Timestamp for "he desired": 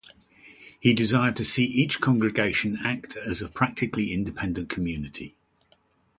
0.79-1.35